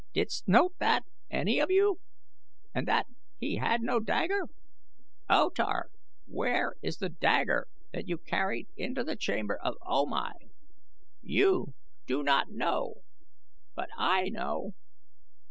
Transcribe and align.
Didst 0.13 0.47
note 0.47 0.73
that, 0.79 1.03
any 1.29 1.59
of 1.59 1.69
you? 1.69 1.99
And 2.73 2.87
that 2.87 3.05
he 3.37 3.57
had 3.57 3.83
no 3.83 3.99
dagger? 3.99 4.47
O 5.29 5.51
Tar, 5.51 5.91
where 6.25 6.73
is 6.81 6.97
the 6.97 7.09
dagger 7.09 7.67
that 7.93 8.07
you 8.07 8.17
carried 8.17 8.67
into 8.75 9.03
the 9.03 9.15
chamber 9.15 9.57
of 9.61 9.75
O 9.85 10.07
Mai? 10.07 10.33
You 11.21 11.75
do 12.07 12.23
not 12.23 12.49
know; 12.49 13.03
but 13.75 13.89
I 13.95 14.29
know. 14.29 14.73